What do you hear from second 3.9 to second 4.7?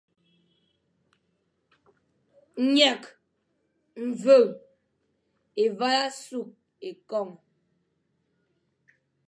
myekh,